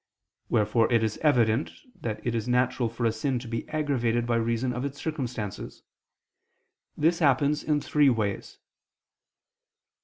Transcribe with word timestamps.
Wherefore 0.49 0.91
it 0.91 1.03
is 1.03 1.19
evident 1.19 1.73
that 1.95 2.25
it 2.25 2.33
is 2.33 2.47
natural 2.47 2.89
for 2.89 3.05
a 3.05 3.11
sin 3.11 3.37
to 3.37 3.47
be 3.47 3.69
aggravated 3.69 4.25
by 4.25 4.37
reason 4.37 4.73
of 4.73 4.83
its 4.83 4.99
circumstances. 4.99 5.83
This 6.97 7.19
happens 7.19 7.63
in 7.63 7.81
three 7.81 8.09
ways. 8.09 8.57